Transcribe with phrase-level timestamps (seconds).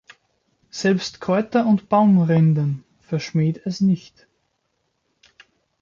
[0.71, 4.25] Selbst Kräuter und Baumrinden verschmäht es nicht.